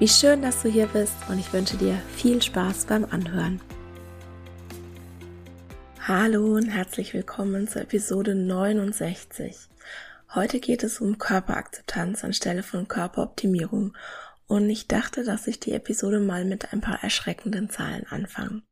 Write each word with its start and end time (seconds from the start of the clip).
Wie 0.00 0.06
schön, 0.06 0.42
dass 0.42 0.62
du 0.62 0.68
hier 0.68 0.86
bist 0.86 1.16
und 1.28 1.40
ich 1.40 1.52
wünsche 1.52 1.76
dir 1.76 2.00
viel 2.14 2.40
Spaß 2.40 2.84
beim 2.84 3.04
Anhören. 3.04 3.60
Hallo 6.06 6.54
und 6.54 6.68
herzlich 6.68 7.14
willkommen 7.14 7.66
zur 7.66 7.82
Episode 7.82 8.36
69. 8.36 9.56
Heute 10.36 10.60
geht 10.60 10.84
es 10.84 11.00
um 11.00 11.18
Körperakzeptanz 11.18 12.22
anstelle 12.22 12.62
von 12.62 12.86
Körperoptimierung 12.86 13.96
und 14.46 14.70
ich 14.70 14.86
dachte, 14.86 15.24
dass 15.24 15.48
ich 15.48 15.58
die 15.58 15.72
Episode 15.72 16.20
mal 16.20 16.44
mit 16.44 16.72
ein 16.72 16.80
paar 16.80 17.02
erschreckenden 17.02 17.68
Zahlen 17.68 18.06
anfange. 18.08 18.62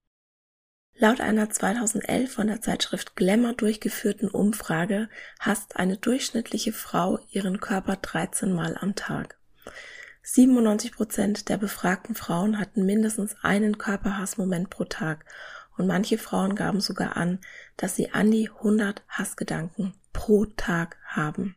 Laut 0.95 1.21
einer 1.21 1.51
2011 1.51 2.33
von 2.33 2.47
der 2.47 2.61
Zeitschrift 2.61 3.17
Glamour 3.17 3.55
durchgeführten 3.55 4.29
Umfrage 4.29 5.09
hasst 5.41 5.75
eine 5.75 5.97
durchschnittliche 5.97 6.73
Frau 6.73 7.19
ihren 7.31 7.59
Körper 7.59 7.97
13 7.97 8.53
Mal 8.53 8.79
am 8.81 8.95
Tag. 8.95 9.41
97 10.29 10.91
Prozent 10.91 11.49
der 11.49 11.57
befragten 11.57 12.17
Frauen 12.17 12.59
hatten 12.59 12.85
mindestens 12.85 13.37
einen 13.43 13.79
Körperhassmoment 13.79 14.71
pro 14.71 14.83
Tag 14.83 15.25
und 15.77 15.87
manche 15.87 16.19
Frauen 16.19 16.57
gaben 16.57 16.81
sogar 16.81 17.17
an, 17.17 17.39
dass 17.77 17.95
sie 17.95 18.11
an 18.11 18.33
die 18.33 18.51
100 18.51 19.05
Hassgedanken 19.09 19.95
pro 20.13 20.47
Tag 20.47 20.97
haben. 21.05 21.55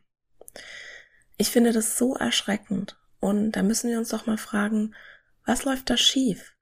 Ich 1.36 1.50
finde 1.50 1.72
das 1.72 1.98
so 1.98 2.14
erschreckend 2.14 2.96
und 3.18 3.52
da 3.52 3.64
müssen 3.64 3.90
wir 3.90 3.98
uns 3.98 4.10
doch 4.10 4.26
mal 4.26 4.38
fragen, 4.38 4.94
was 5.44 5.64
läuft 5.64 5.90
da 5.90 5.96
schief? 5.96 6.54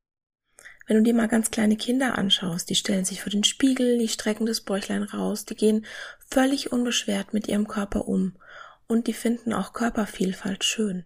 Wenn 0.87 0.97
du 0.97 1.03
dir 1.03 1.15
mal 1.15 1.29
ganz 1.29 1.51
kleine 1.51 1.77
Kinder 1.77 2.17
anschaust, 2.17 2.71
die 2.71 2.75
stellen 2.75 3.05
sich 3.05 3.21
vor 3.21 3.31
den 3.31 3.45
Spiegel, 3.45 3.99
die 3.99 4.09
strecken 4.09 4.47
das 4.47 4.63
Bäuchlein 4.63 5.03
raus, 5.03 5.45
die 5.45 5.57
gehen 5.57 5.85
völlig 6.27 6.73
unbeschwert 6.73 7.35
mit 7.35 7.49
ihrem 7.49 7.69
Körper 7.69 8.09
um 8.09 8.39
und 8.87 9.09
die 9.09 9.13
finden 9.13 9.53
auch 9.53 9.75
Körpervielfalt 9.75 10.65
schön. 10.65 11.05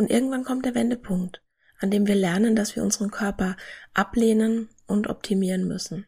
Und 0.00 0.10
irgendwann 0.10 0.44
kommt 0.44 0.64
der 0.64 0.74
Wendepunkt, 0.74 1.42
an 1.78 1.90
dem 1.90 2.06
wir 2.06 2.14
lernen, 2.14 2.56
dass 2.56 2.74
wir 2.74 2.82
unseren 2.82 3.10
Körper 3.10 3.58
ablehnen 3.92 4.70
und 4.86 5.08
optimieren 5.08 5.68
müssen. 5.68 6.06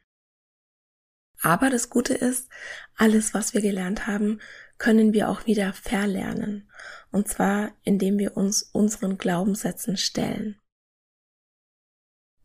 Aber 1.43 1.69
das 1.69 1.91
Gute 1.91 2.15
ist, 2.15 2.49
alles, 2.97 3.35
was 3.35 3.53
wir 3.53 3.61
gelernt 3.61 4.07
haben, 4.07 4.41
können 4.79 5.13
wir 5.13 5.29
auch 5.29 5.45
wieder 5.45 5.75
verlernen. 5.75 6.71
Und 7.11 7.29
zwar, 7.29 7.73
indem 7.83 8.19
wir 8.19 8.35
uns 8.35 8.63
unseren 8.63 9.19
Glaubenssätzen 9.19 9.99
stellen. 9.99 10.59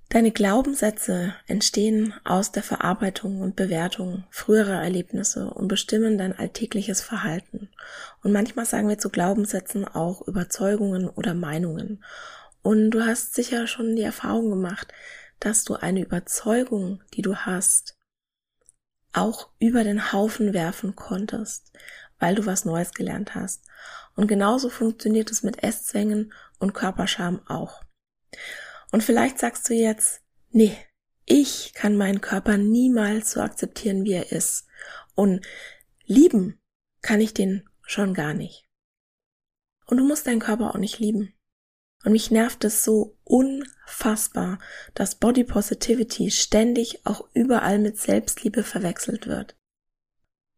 Deine 0.09 0.33
Glaubenssätze 0.33 1.33
entstehen 1.47 2.13
aus 2.25 2.51
der 2.51 2.63
Verarbeitung 2.63 3.39
und 3.39 3.55
Bewertung 3.55 4.25
früherer 4.31 4.83
Erlebnisse 4.83 5.49
und 5.49 5.69
bestimmen 5.69 6.17
dein 6.17 6.37
alltägliches 6.37 7.01
Verhalten. 7.01 7.69
Und 8.23 8.31
manchmal 8.31 8.65
sagen 8.65 8.89
wir 8.89 8.97
zu 8.97 9.09
Glaubenssätzen 9.09 9.87
auch 9.87 10.27
Überzeugungen 10.27 11.09
oder 11.09 11.33
Meinungen. 11.33 12.03
Und 12.61 12.91
du 12.91 13.05
hast 13.05 13.33
sicher 13.33 13.67
schon 13.67 13.95
die 13.95 14.03
Erfahrung 14.03 14.49
gemacht, 14.49 14.93
dass 15.39 15.63
du 15.63 15.75
eine 15.75 16.01
Überzeugung, 16.01 17.03
die 17.13 17.21
du 17.21 17.35
hast, 17.35 17.95
auch 19.13 19.49
über 19.59 19.83
den 19.83 20.11
Haufen 20.11 20.53
werfen 20.53 20.95
konntest 20.95 21.71
weil 22.19 22.35
du 22.35 22.45
was 22.45 22.65
Neues 22.65 22.93
gelernt 22.93 23.35
hast. 23.35 23.63
Und 24.15 24.27
genauso 24.27 24.69
funktioniert 24.69 25.31
es 25.31 25.43
mit 25.43 25.63
Esszwängen 25.63 26.33
und 26.59 26.73
Körperscham 26.73 27.41
auch. 27.47 27.81
Und 28.91 29.03
vielleicht 29.03 29.39
sagst 29.39 29.69
du 29.69 29.73
jetzt, 29.73 30.21
nee, 30.49 30.75
ich 31.25 31.73
kann 31.73 31.97
meinen 31.97 32.21
Körper 32.21 32.57
niemals 32.57 33.31
so 33.31 33.41
akzeptieren, 33.41 34.05
wie 34.05 34.13
er 34.13 34.31
ist. 34.31 34.65
Und 35.13 35.45
lieben 36.05 36.59
kann 37.01 37.21
ich 37.21 37.33
den 37.33 37.66
schon 37.87 38.13
gar 38.13 38.33
nicht. 38.33 38.67
Und 39.87 39.97
du 39.97 40.05
musst 40.05 40.27
deinen 40.27 40.39
Körper 40.39 40.69
auch 40.69 40.77
nicht 40.77 40.99
lieben. 40.99 41.33
Und 42.03 42.11
mich 42.11 42.29
nervt 42.29 42.63
es 42.63 42.83
so 42.83 43.17
unfassbar, 43.23 44.59
dass 44.93 45.15
Body 45.15 45.43
Positivity 45.43 46.29
ständig 46.29 47.05
auch 47.05 47.27
überall 47.33 47.79
mit 47.79 47.97
Selbstliebe 47.97 48.63
verwechselt 48.63 49.25
wird. 49.25 49.57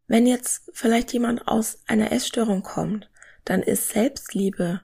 Wenn 0.07 0.27
jetzt 0.27 0.69
vielleicht 0.73 1.13
jemand 1.13 1.47
aus 1.47 1.79
einer 1.85 2.11
Essstörung 2.11 2.63
kommt, 2.63 3.09
dann 3.45 3.61
ist 3.61 3.89
Selbstliebe 3.89 4.81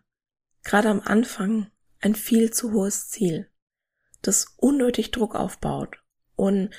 gerade 0.63 0.89
am 0.89 1.01
Anfang 1.01 1.71
ein 1.99 2.15
viel 2.15 2.51
zu 2.51 2.71
hohes 2.71 3.09
Ziel, 3.09 3.49
das 4.21 4.53
unnötig 4.57 5.11
Druck 5.11 5.35
aufbaut. 5.35 5.97
Und 6.35 6.69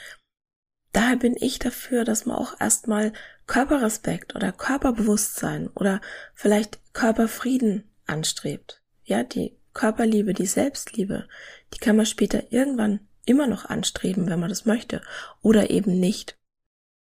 daher 0.93 1.17
bin 1.17 1.37
ich 1.37 1.59
dafür, 1.59 2.05
dass 2.05 2.25
man 2.25 2.37
auch 2.37 2.61
erstmal 2.61 3.13
Körperrespekt 3.47 4.35
oder 4.35 4.53
Körperbewusstsein 4.53 5.69
oder 5.69 6.01
vielleicht 6.35 6.81
Körperfrieden 6.93 7.85
anstrebt. 8.07 8.83
Ja, 9.05 9.23
die 9.23 9.57
Körperliebe, 9.73 10.35
die 10.35 10.47
Selbstliebe, 10.47 11.29
die 11.75 11.79
kann 11.79 11.97
man 11.97 12.07
später 12.07 12.53
irgendwann 12.53 13.01
immer 13.25 13.47
noch 13.47 13.67
anstreben, 13.67 14.29
wenn 14.29 14.41
man 14.41 14.49
das 14.49 14.65
möchte, 14.65 15.03
oder 15.43 15.71
eben 15.71 15.99
nicht. 16.01 16.39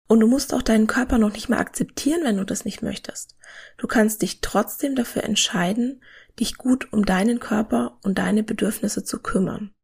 Und 0.06 0.20
du 0.20 0.26
musst 0.26 0.54
auch 0.54 0.62
deinen 0.62 0.86
Körper 0.86 1.18
noch 1.18 1.32
nicht 1.32 1.48
mal 1.48 1.58
akzeptieren, 1.58 2.24
wenn 2.24 2.36
du 2.36 2.44
das 2.44 2.64
nicht 2.64 2.82
möchtest. 2.82 3.36
Du 3.76 3.86
kannst 3.86 4.22
dich 4.22 4.40
trotzdem 4.40 4.94
dafür 4.94 5.24
entscheiden, 5.24 6.02
dich 6.38 6.56
gut 6.56 6.92
um 6.92 7.04
deinen 7.04 7.40
Körper 7.40 7.98
und 8.02 8.18
deine 8.18 8.42
Bedürfnisse 8.42 9.04
zu 9.04 9.20
kümmern. 9.20 9.74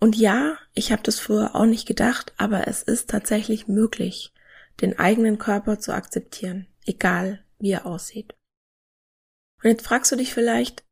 Und 0.00 0.16
ja, 0.16 0.58
ich 0.74 0.92
habe 0.92 1.02
das 1.02 1.18
früher 1.18 1.54
auch 1.54 1.64
nicht 1.64 1.86
gedacht, 1.86 2.34
aber 2.36 2.68
es 2.68 2.82
ist 2.82 3.08
tatsächlich 3.08 3.68
möglich, 3.68 4.33
den 4.80 4.98
eigenen 4.98 5.38
Körper 5.38 5.78
zu 5.78 5.92
akzeptieren, 5.92 6.66
egal 6.86 7.44
wie 7.58 7.70
er 7.70 7.86
aussieht. 7.86 8.34
Und 9.62 9.70
jetzt 9.70 9.86
fragst 9.86 10.12
du 10.12 10.16
dich 10.16 10.34
vielleicht, 10.34 10.84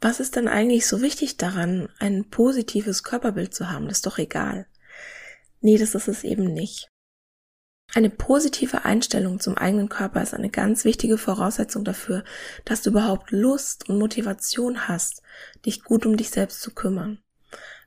was 0.00 0.20
ist 0.20 0.36
denn 0.36 0.48
eigentlich 0.48 0.86
so 0.86 1.00
wichtig 1.00 1.36
daran, 1.36 1.88
ein 1.98 2.28
positives 2.28 3.02
Körperbild 3.02 3.54
zu 3.54 3.70
haben? 3.70 3.86
Das 3.88 3.98
ist 3.98 4.06
doch 4.06 4.18
egal. 4.18 4.66
Nee, 5.60 5.78
das 5.78 5.94
ist 5.94 6.08
es 6.08 6.22
eben 6.22 6.52
nicht. 6.52 6.88
Eine 7.94 8.10
positive 8.10 8.84
Einstellung 8.84 9.40
zum 9.40 9.56
eigenen 9.56 9.88
Körper 9.88 10.22
ist 10.22 10.34
eine 10.34 10.50
ganz 10.50 10.84
wichtige 10.84 11.18
Voraussetzung 11.18 11.84
dafür, 11.84 12.24
dass 12.64 12.82
du 12.82 12.90
überhaupt 12.90 13.30
Lust 13.30 13.88
und 13.88 13.98
Motivation 13.98 14.88
hast, 14.88 15.22
dich 15.64 15.82
gut 15.82 16.04
um 16.04 16.16
dich 16.16 16.30
selbst 16.30 16.60
zu 16.60 16.74
kümmern. 16.74 17.22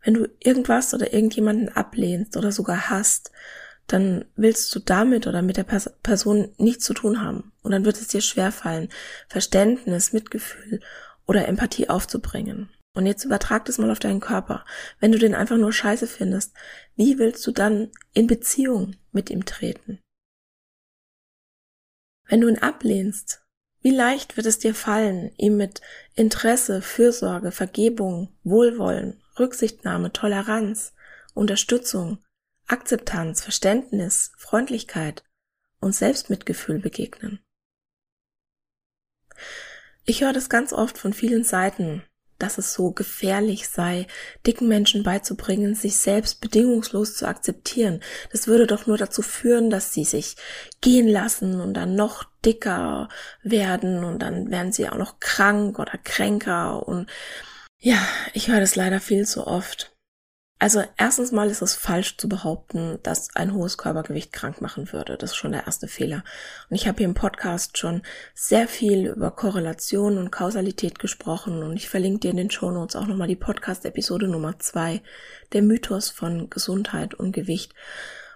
Wenn 0.03 0.13
du 0.13 0.29
irgendwas 0.39 0.93
oder 0.93 1.13
irgendjemanden 1.13 1.69
ablehnst 1.69 2.37
oder 2.37 2.51
sogar 2.51 2.89
hast, 2.89 3.31
dann 3.93 4.25
willst 4.35 4.73
du 4.73 4.79
damit 4.79 5.27
oder 5.27 5.41
mit 5.41 5.57
der 5.57 5.63
Person 5.63 6.53
nichts 6.57 6.85
zu 6.85 6.93
tun 6.93 7.21
haben. 7.21 7.51
Und 7.61 7.71
dann 7.71 7.85
wird 7.85 7.97
es 7.97 8.07
dir 8.07 8.21
schwerfallen, 8.21 8.89
Verständnis, 9.27 10.13
Mitgefühl 10.13 10.79
oder 11.25 11.47
Empathie 11.47 11.89
aufzubringen. 11.89 12.69
Und 12.95 13.05
jetzt 13.05 13.23
übertrag 13.23 13.65
das 13.65 13.77
mal 13.77 13.91
auf 13.91 13.99
deinen 13.99 14.19
Körper. 14.19 14.65
Wenn 14.99 15.11
du 15.11 15.19
den 15.19 15.35
einfach 15.35 15.57
nur 15.57 15.73
scheiße 15.73 16.07
findest, 16.07 16.53
wie 16.95 17.17
willst 17.17 17.45
du 17.45 17.51
dann 17.51 17.91
in 18.13 18.27
Beziehung 18.27 18.95
mit 19.11 19.29
ihm 19.29 19.45
treten? 19.45 19.99
Wenn 22.27 22.41
du 22.41 22.47
ihn 22.47 22.59
ablehnst, 22.59 23.41
wie 23.81 23.91
leicht 23.91 24.37
wird 24.37 24.45
es 24.45 24.59
dir 24.59 24.75
fallen, 24.75 25.31
ihm 25.37 25.57
mit 25.57 25.81
Interesse, 26.15 26.81
Fürsorge, 26.81 27.51
Vergebung, 27.51 28.29
Wohlwollen, 28.43 29.21
Rücksichtnahme, 29.39 30.11
Toleranz, 30.11 30.93
Unterstützung, 31.33 32.19
Akzeptanz, 32.69 33.41
Verständnis, 33.41 34.31
Freundlichkeit 34.37 35.23
und 35.79 35.95
Selbstmitgefühl 35.95 36.79
begegnen? 36.79 37.39
Ich 40.05 40.21
höre 40.21 40.33
das 40.33 40.49
ganz 40.49 40.71
oft 40.71 40.97
von 40.97 41.13
vielen 41.13 41.43
Seiten, 41.43 42.03
dass 42.37 42.59
es 42.59 42.73
so 42.73 42.91
gefährlich 42.91 43.67
sei, 43.67 44.05
dicken 44.45 44.67
Menschen 44.67 45.03
beizubringen, 45.03 45.73
sich 45.73 45.97
selbst 45.97 46.41
bedingungslos 46.41 47.15
zu 47.15 47.27
akzeptieren. 47.27 48.01
Das 48.31 48.47
würde 48.47 48.67
doch 48.67 48.85
nur 48.85 48.97
dazu 48.97 49.23
führen, 49.23 49.71
dass 49.71 49.91
sie 49.91 50.05
sich 50.05 50.35
gehen 50.79 51.07
lassen 51.07 51.59
und 51.59 51.73
dann 51.73 51.95
noch 51.95 52.25
dicker 52.45 53.09
werden 53.41 54.03
und 54.03 54.19
dann 54.19 54.51
werden 54.51 54.71
sie 54.71 54.87
auch 54.87 54.97
noch 54.97 55.19
krank 55.19 55.79
oder 55.79 55.97
kränker 55.97 56.87
und 56.87 57.09
ja, 57.81 57.97
ich 58.33 58.49
höre 58.49 58.59
das 58.59 58.75
leider 58.75 58.99
viel 58.99 59.25
zu 59.25 59.47
oft. 59.47 59.95
Also 60.61 60.83
erstens 60.97 61.31
mal 61.31 61.49
ist 61.49 61.61
es 61.61 61.73
falsch 61.73 62.17
zu 62.17 62.27
behaupten, 62.27 62.99
dass 63.01 63.33
ein 63.33 63.53
hohes 63.53 63.77
Körpergewicht 63.77 64.33
krank 64.33 64.59
machen 64.59 64.91
würde. 64.91 65.17
Das 65.17 65.31
ist 65.31 65.37
schon 65.37 65.53
der 65.53 65.65
erste 65.65 65.87
Fehler. 65.87 66.25
Und 66.69 66.75
ich 66.75 66.85
habe 66.85 66.97
hier 66.97 67.07
im 67.07 67.13
Podcast 67.13 67.77
schon 67.77 68.01
sehr 68.33 68.67
viel 68.67 69.07
über 69.07 69.31
Korrelation 69.31 70.17
und 70.17 70.31
Kausalität 70.31 70.99
gesprochen 70.99 71.63
und 71.63 71.77
ich 71.77 71.87
verlinke 71.87 72.19
dir 72.19 72.31
in 72.31 72.37
den 72.37 72.51
Show 72.51 72.71
Notes 72.71 72.97
auch 72.97 73.07
nochmal 73.07 73.29
die 73.29 73.37
Podcast-Episode 73.37 74.27
Nummer 74.27 74.59
zwei, 74.59 75.01
der 75.53 75.61
Mythos 75.61 76.09
von 76.09 76.49
Gesundheit 76.49 77.13
und 77.13 77.31
Gewicht. 77.31 77.73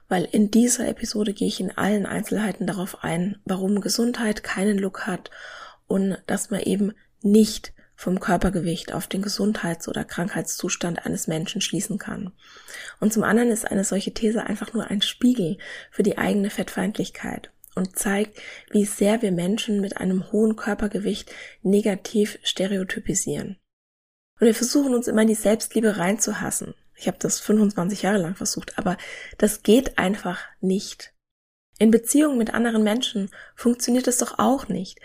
Weil 0.07 0.23
in 0.23 0.49
dieser 0.49 0.87
Episode 0.87 1.33
gehe 1.33 1.49
ich 1.49 1.59
in 1.59 1.77
allen 1.77 2.05
Einzelheiten 2.05 2.67
darauf 2.67 3.03
ein, 3.03 3.41
warum 3.43 3.81
Gesundheit 3.81 4.43
keinen 4.43 4.77
Look 4.77 5.07
hat 5.07 5.29
und 5.87 6.17
dass 6.27 6.51
man 6.51 6.61
eben 6.61 6.93
nicht 7.21 7.73
vom 8.03 8.19
Körpergewicht 8.19 8.93
auf 8.93 9.07
den 9.07 9.21
Gesundheits- 9.21 9.87
oder 9.87 10.03
Krankheitszustand 10.03 11.05
eines 11.05 11.27
Menschen 11.27 11.61
schließen 11.61 11.97
kann. 11.97 12.33
Und 12.99 13.13
zum 13.13 13.23
anderen 13.23 13.49
ist 13.49 13.65
eine 13.65 13.85
solche 13.85 14.13
These 14.13 14.43
einfach 14.43 14.73
nur 14.73 14.87
ein 14.87 15.01
Spiegel 15.01 15.57
für 15.89 16.03
die 16.03 16.17
eigene 16.17 16.49
Fettfeindlichkeit 16.49 17.51
und 17.75 17.97
zeigt, 17.97 18.39
wie 18.71 18.83
sehr 18.83 19.21
wir 19.21 19.31
Menschen 19.31 19.79
mit 19.79 19.97
einem 19.97 20.31
hohen 20.33 20.57
Körpergewicht 20.57 21.31
negativ 21.61 22.39
stereotypisieren. 22.43 23.57
Und 24.39 24.47
wir 24.47 24.55
versuchen 24.55 24.93
uns 24.93 25.07
immer 25.07 25.21
in 25.21 25.29
die 25.29 25.35
Selbstliebe 25.35 25.97
reinzuhassen. 25.97 26.75
Ich 26.95 27.07
habe 27.07 27.17
das 27.19 27.39
25 27.39 28.01
Jahre 28.01 28.17
lang 28.17 28.35
versucht, 28.35 28.77
aber 28.77 28.97
das 29.37 29.63
geht 29.63 29.97
einfach 29.97 30.41
nicht. 30.59 31.13
In 31.79 31.89
Beziehungen 31.89 32.37
mit 32.37 32.53
anderen 32.53 32.83
Menschen 32.83 33.29
funktioniert 33.55 34.07
es 34.07 34.19
doch 34.19 34.37
auch 34.37 34.67
nicht, 34.67 34.99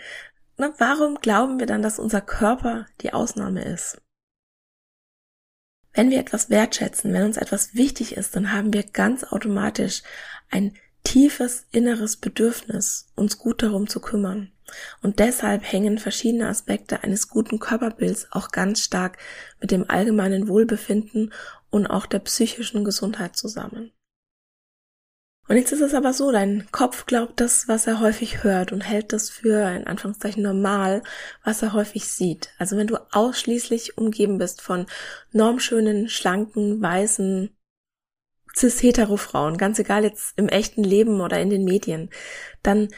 na, 0.59 0.73
warum 0.77 1.15
glauben 1.15 1.59
wir 1.59 1.65
dann, 1.65 1.81
dass 1.81 1.99
unser 1.99 2.21
Körper 2.21 2.85
die 3.01 3.13
Ausnahme 3.13 3.63
ist? 3.63 4.01
Wenn 5.93 6.11
wir 6.11 6.19
etwas 6.19 6.49
wertschätzen, 6.49 7.13
wenn 7.13 7.23
uns 7.23 7.37
etwas 7.37 7.73
wichtig 7.75 8.15
ist, 8.15 8.35
dann 8.35 8.51
haben 8.51 8.73
wir 8.73 8.83
ganz 8.83 9.23
automatisch 9.23 10.03
ein 10.49 10.73
tiefes 11.03 11.65
inneres 11.71 12.17
Bedürfnis, 12.17 13.07
uns 13.15 13.37
gut 13.37 13.63
darum 13.63 13.87
zu 13.87 13.99
kümmern. 13.99 14.51
Und 15.01 15.19
deshalb 15.19 15.63
hängen 15.63 15.97
verschiedene 15.97 16.47
Aspekte 16.47 17.03
eines 17.03 17.29
guten 17.29 17.59
Körperbilds 17.59 18.27
auch 18.31 18.51
ganz 18.51 18.81
stark 18.81 19.17
mit 19.59 19.71
dem 19.71 19.89
allgemeinen 19.89 20.47
Wohlbefinden 20.47 21.33
und 21.69 21.87
auch 21.87 22.05
der 22.05 22.19
psychischen 22.19 22.83
Gesundheit 22.83 23.35
zusammen. 23.35 23.91
Und 25.49 25.57
jetzt 25.57 25.71
ist 25.71 25.81
es 25.81 25.95
aber 25.95 26.13
so, 26.13 26.31
dein 26.31 26.67
Kopf 26.71 27.07
glaubt 27.07 27.41
das, 27.41 27.67
was 27.67 27.87
er 27.87 27.99
häufig 27.99 28.43
hört 28.43 28.71
und 28.71 28.81
hält 28.81 29.13
das 29.13 29.31
für, 29.31 29.67
in 29.75 29.87
Anführungszeichen, 29.87 30.43
normal, 30.43 31.01
was 31.43 31.63
er 31.63 31.73
häufig 31.73 32.05
sieht. 32.05 32.51
Also 32.59 32.77
wenn 32.77 32.85
du 32.85 32.97
ausschließlich 33.11 33.97
umgeben 33.97 34.37
bist 34.37 34.61
von 34.61 34.85
normschönen, 35.31 36.07
schlanken, 36.07 36.79
weißen, 36.83 37.49
cis-hetero-Frauen, 38.55 39.57
ganz 39.57 39.79
egal 39.79 40.03
jetzt 40.03 40.37
im 40.37 40.49
echten 40.49 40.83
Leben 40.83 41.19
oder 41.19 41.39
in 41.39 41.49
den 41.49 41.63
Medien, 41.63 42.11
dann 42.61 42.89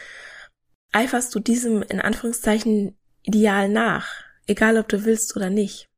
eiferst 0.91 1.33
du 1.33 1.39
diesem, 1.39 1.81
in 1.83 2.01
Anführungszeichen, 2.01 2.97
Ideal 3.23 3.69
nach, 3.69 4.09
egal 4.45 4.77
ob 4.77 4.89
du 4.89 5.05
willst 5.05 5.37
oder 5.37 5.49
nicht. 5.49 5.90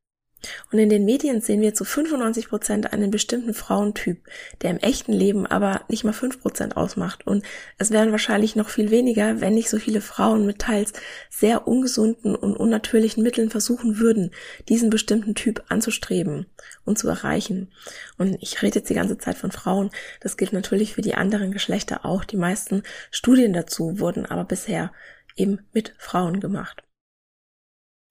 Und 0.72 0.78
in 0.78 0.88
den 0.88 1.04
Medien 1.04 1.40
sehen 1.40 1.60
wir 1.60 1.74
zu 1.74 1.84
95 1.84 2.48
Prozent 2.48 2.92
einen 2.92 3.10
bestimmten 3.10 3.54
Frauentyp, 3.54 4.18
der 4.62 4.70
im 4.70 4.78
echten 4.78 5.12
Leben 5.12 5.46
aber 5.46 5.82
nicht 5.88 6.04
mal 6.04 6.12
fünf 6.12 6.40
Prozent 6.40 6.76
ausmacht. 6.76 7.26
Und 7.26 7.44
es 7.78 7.90
wären 7.90 8.12
wahrscheinlich 8.12 8.56
noch 8.56 8.68
viel 8.68 8.90
weniger, 8.90 9.40
wenn 9.40 9.54
nicht 9.54 9.70
so 9.70 9.78
viele 9.78 10.00
Frauen 10.00 10.46
mit 10.46 10.60
teils 10.60 10.92
sehr 11.30 11.66
ungesunden 11.66 12.34
und 12.34 12.56
unnatürlichen 12.56 13.22
Mitteln 13.22 13.50
versuchen 13.50 13.98
würden, 13.98 14.30
diesen 14.68 14.90
bestimmten 14.90 15.34
Typ 15.34 15.64
anzustreben 15.68 16.46
und 16.84 16.98
zu 16.98 17.08
erreichen. 17.08 17.72
Und 18.18 18.36
ich 18.40 18.62
rede 18.62 18.78
jetzt 18.78 18.90
die 18.90 18.94
ganze 18.94 19.18
Zeit 19.18 19.36
von 19.36 19.50
Frauen. 19.50 19.90
Das 20.20 20.36
gilt 20.36 20.52
natürlich 20.52 20.94
für 20.94 21.02
die 21.02 21.14
anderen 21.14 21.52
Geschlechter 21.52 22.04
auch. 22.04 22.24
Die 22.24 22.36
meisten 22.36 22.82
Studien 23.10 23.52
dazu 23.52 23.98
wurden 23.98 24.26
aber 24.26 24.44
bisher 24.44 24.92
eben 25.36 25.60
mit 25.72 25.94
Frauen 25.98 26.40
gemacht. 26.40 26.83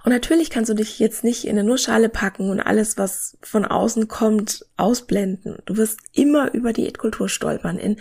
Und 0.04 0.12
natürlich 0.12 0.50
kannst 0.50 0.70
du 0.70 0.74
dich 0.74 1.00
jetzt 1.00 1.24
nicht 1.24 1.46
in 1.46 1.52
eine 1.52 1.64
Nussschale 1.64 2.10
packen 2.10 2.50
und 2.50 2.60
alles, 2.60 2.98
was 2.98 3.38
von 3.42 3.66
außen 3.66 4.08
kommt, 4.08 4.66
ausblenden. 4.76 5.58
Du 5.66 5.78
wirst 5.78 6.00
immer 6.12 6.54
über 6.54 6.74
Diätkultur 6.74 7.30
stolpern. 7.30 7.78
In 7.78 7.98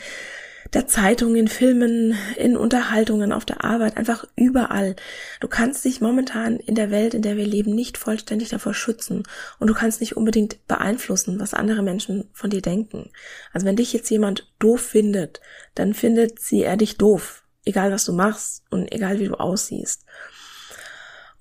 der 0.72 0.86
Zeitung, 0.86 1.36
in 1.36 1.48
Filmen, 1.48 2.16
in 2.36 2.56
Unterhaltungen, 2.56 3.32
auf 3.32 3.44
der 3.44 3.62
Arbeit, 3.62 3.96
einfach 3.96 4.24
überall. 4.36 4.96
Du 5.40 5.48
kannst 5.48 5.84
dich 5.84 6.00
momentan 6.00 6.56
in 6.56 6.74
der 6.74 6.90
Welt, 6.90 7.14
in 7.14 7.22
der 7.22 7.36
wir 7.36 7.46
leben, 7.46 7.74
nicht 7.74 7.98
vollständig 7.98 8.48
davor 8.48 8.72
schützen. 8.72 9.22
Und 9.58 9.68
du 9.68 9.74
kannst 9.74 10.00
nicht 10.00 10.16
unbedingt 10.16 10.66
beeinflussen, 10.66 11.38
was 11.38 11.54
andere 11.54 11.82
Menschen 11.82 12.28
von 12.32 12.50
dir 12.50 12.62
denken. 12.62 13.10
Also 13.52 13.66
wenn 13.66 13.76
dich 13.76 13.92
jetzt 13.92 14.10
jemand 14.10 14.50
doof 14.58 14.80
findet, 14.80 15.40
dann 15.74 15.94
findet 15.94 16.40
sie 16.40 16.62
er 16.62 16.76
dich 16.76 16.96
doof. 16.96 17.44
Egal 17.64 17.92
was 17.92 18.04
du 18.06 18.12
machst 18.12 18.64
und 18.70 18.90
egal 18.92 19.20
wie 19.20 19.28
du 19.28 19.34
aussiehst. 19.34 20.04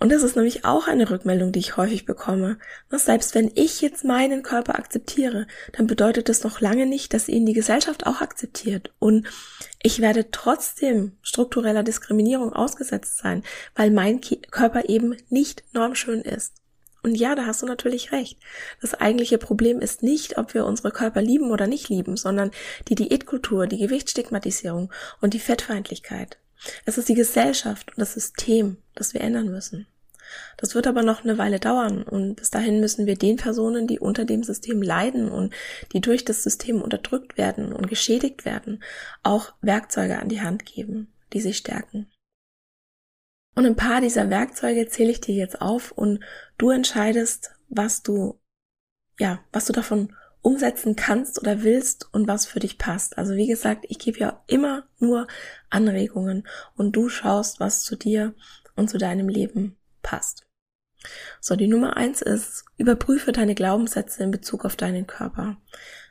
Und 0.01 0.11
das 0.11 0.23
ist 0.23 0.35
nämlich 0.35 0.65
auch 0.65 0.87
eine 0.87 1.11
Rückmeldung, 1.11 1.51
die 1.51 1.59
ich 1.59 1.77
häufig 1.77 2.07
bekomme. 2.07 2.57
Selbst 2.89 3.35
wenn 3.35 3.51
ich 3.53 3.81
jetzt 3.81 4.03
meinen 4.03 4.41
Körper 4.41 4.73
akzeptiere, 4.73 5.45
dann 5.73 5.85
bedeutet 5.85 6.27
das 6.27 6.43
noch 6.43 6.59
lange 6.59 6.87
nicht, 6.87 7.13
dass 7.13 7.29
ihn 7.29 7.45
die 7.45 7.53
Gesellschaft 7.53 8.07
auch 8.07 8.19
akzeptiert. 8.19 8.91
Und 8.97 9.27
ich 9.83 10.01
werde 10.01 10.31
trotzdem 10.31 11.11
struktureller 11.21 11.83
Diskriminierung 11.83 12.51
ausgesetzt 12.51 13.19
sein, 13.19 13.43
weil 13.75 13.91
mein 13.91 14.21
Körper 14.49 14.89
eben 14.89 15.15
nicht 15.29 15.63
normschön 15.71 16.21
ist. 16.21 16.55
Und 17.03 17.13
ja, 17.13 17.35
da 17.35 17.45
hast 17.45 17.61
du 17.61 17.67
natürlich 17.67 18.11
recht. 18.11 18.39
Das 18.81 18.95
eigentliche 18.95 19.37
Problem 19.37 19.81
ist 19.81 20.01
nicht, 20.01 20.39
ob 20.39 20.55
wir 20.55 20.65
unsere 20.65 20.89
Körper 20.89 21.21
lieben 21.21 21.51
oder 21.51 21.67
nicht 21.67 21.89
lieben, 21.89 22.17
sondern 22.17 22.49
die 22.87 22.95
Diätkultur, 22.95 23.67
die 23.67 23.77
Gewichtsstigmatisierung 23.77 24.91
und 25.19 25.35
die 25.35 25.39
Fettfeindlichkeit. 25.39 26.39
Es 26.85 26.97
ist 26.97 27.09
die 27.09 27.15
Gesellschaft 27.15 27.89
und 27.89 27.99
das 27.99 28.13
System, 28.13 28.77
das 28.95 29.13
wir 29.13 29.21
ändern 29.21 29.49
müssen. 29.49 29.87
Das 30.57 30.75
wird 30.75 30.87
aber 30.87 31.03
noch 31.03 31.23
eine 31.23 31.37
Weile 31.37 31.59
dauern 31.59 32.03
und 32.03 32.35
bis 32.35 32.49
dahin 32.49 32.79
müssen 32.79 33.05
wir 33.05 33.15
den 33.15 33.37
Personen, 33.37 33.87
die 33.87 33.99
unter 33.99 34.25
dem 34.25 34.43
System 34.43 34.81
leiden 34.81 35.29
und 35.29 35.53
die 35.93 36.01
durch 36.01 36.25
das 36.25 36.43
System 36.43 36.81
unterdrückt 36.81 37.37
werden 37.37 37.73
und 37.73 37.87
geschädigt 37.87 38.45
werden, 38.45 38.83
auch 39.23 39.53
Werkzeuge 39.61 40.19
an 40.19 40.29
die 40.29 40.41
Hand 40.41 40.65
geben, 40.65 41.11
die 41.33 41.41
sie 41.41 41.53
stärken. 41.53 42.11
Und 43.55 43.65
ein 43.65 43.75
paar 43.75 44.01
dieser 44.01 44.29
Werkzeuge 44.29 44.87
zähle 44.87 45.11
ich 45.11 45.21
dir 45.21 45.35
jetzt 45.35 45.61
auf 45.61 45.91
und 45.91 46.23
du 46.57 46.69
entscheidest, 46.69 47.51
was 47.69 48.01
du, 48.01 48.39
ja, 49.19 49.39
was 49.51 49.65
du 49.65 49.73
davon 49.73 50.15
umsetzen 50.41 50.95
kannst 50.95 51.39
oder 51.39 51.63
willst 51.63 52.09
und 52.13 52.27
was 52.27 52.45
für 52.45 52.59
dich 52.59 52.77
passt. 52.77 53.17
Also 53.17 53.35
wie 53.35 53.47
gesagt, 53.47 53.85
ich 53.89 53.99
gebe 53.99 54.19
ja 54.19 54.43
immer 54.47 54.87
nur 54.99 55.27
Anregungen 55.69 56.47
und 56.75 56.95
du 56.95 57.09
schaust, 57.09 57.59
was 57.59 57.83
zu 57.83 57.95
dir 57.95 58.33
und 58.75 58.89
zu 58.89 58.97
deinem 58.97 59.29
Leben 59.29 59.77
passt. 60.01 60.47
So, 61.39 61.55
die 61.55 61.67
Nummer 61.67 61.97
eins 61.97 62.21
ist, 62.21 62.65
überprüfe 62.77 63.31
deine 63.31 63.55
Glaubenssätze 63.55 64.23
in 64.23 64.31
Bezug 64.31 64.65
auf 64.65 64.75
deinen 64.75 65.07
Körper. 65.07 65.57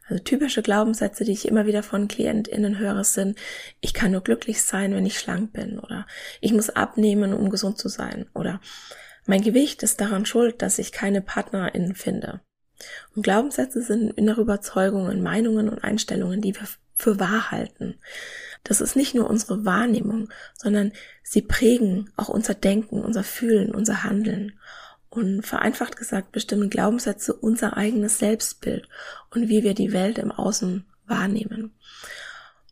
Also 0.09 0.25
typische 0.25 0.63
Glaubenssätze, 0.63 1.25
die 1.25 1.33
ich 1.33 1.47
immer 1.47 1.67
wieder 1.67 1.85
von 1.85 2.09
KlientInnen 2.09 2.79
höre, 2.79 3.05
sind, 3.05 3.39
ich 3.81 3.95
kann 3.95 4.11
nur 4.11 4.23
glücklich 4.23 4.63
sein, 4.63 4.93
wenn 4.93 5.07
ich 5.07 5.19
schlank 5.19 5.53
bin 5.53 5.79
oder 5.79 6.07
ich 6.41 6.53
muss 6.53 6.71
abnehmen, 6.71 7.33
um 7.33 7.51
gesund 7.51 7.79
zu 7.79 7.89
sein 7.89 8.27
oder 8.35 8.61
mein 9.27 9.43
Gewicht 9.43 9.85
ist 9.85 10.01
daran 10.01 10.27
schuld, 10.27 10.63
dass 10.63 10.81
ich 10.81 10.91
keine 10.91 11.21
PartnerInnen 11.21 11.95
finde. 11.95 12.41
Und 13.15 13.23
Glaubenssätze 13.23 13.83
sind 13.83 14.11
innere 14.19 14.41
Überzeugungen, 14.41 15.23
Meinungen 15.23 15.69
und 15.69 15.85
Einstellungen, 15.85 16.41
die 16.41 16.55
wir 16.57 16.67
für 16.95 17.21
wahr 17.21 17.53
halten. 17.53 17.99
Das 18.65 18.81
ist 18.81 18.97
nicht 18.97 19.15
nur 19.15 19.29
unsere 19.29 19.65
Wahrnehmung, 19.65 20.29
sondern 20.57 20.93
sie 21.23 21.43
prägen 21.43 22.11
auch 22.17 22.29
unser 22.29 22.55
Denken, 22.55 23.03
unser 23.03 23.25
Fühlen, 23.25 23.75
unser 23.75 24.05
Handeln. 24.05 24.59
Und 25.09 25.43
vereinfacht 25.43 25.97
gesagt 25.97 26.31
bestimmen 26.31 26.71
Glaubenssätze 26.71 27.35
unser 27.35 27.77
eigenes 27.77 28.19
Selbstbild 28.19 28.89
und 29.31 29.49
wie 29.49 29.65
wir 29.65 29.75
die 29.75 29.93
Welt 29.93 30.19
im 30.19 30.31
Außen 30.31 30.85
wahrnehmen. 31.07 31.75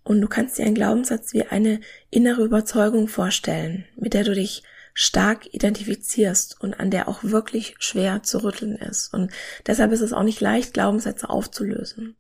Und 0.05 0.21
du 0.21 0.29
kannst 0.29 0.57
dir 0.57 0.65
einen 0.65 0.77
Glaubenssatz 0.77 1.33
wie 1.33 1.43
eine 1.45 1.81
innere 2.11 2.45
Überzeugung 2.45 3.09
vorstellen, 3.09 3.87
mit 3.97 4.15
der 4.15 4.25
du 4.25 4.35
dich 4.35 4.63
stark 4.95 5.53
identifizierst 5.53 6.61
und 6.61 6.81
an 6.81 6.91
der 6.91 7.09
auch 7.09 7.23
wirklich 7.25 7.75
schwer 7.79 8.23
zu 8.23 8.43
rütteln 8.43 8.77
ist. 8.77 9.13
Und 9.13 9.33
deshalb 9.67 9.93
ist 9.93 10.01
es 10.01 10.13
auch 10.13 10.23
nicht 10.23 10.41
leicht, 10.41 10.75
Glaubenssätze 10.75 11.29
aufzulösen. 11.29 12.17